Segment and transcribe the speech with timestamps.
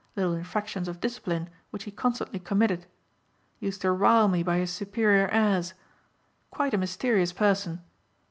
[0.15, 2.87] Little infractions of discipline which he constantly committed.
[3.59, 5.75] Used to rile me by his superior airs.
[6.49, 7.83] Quite a mysterious person.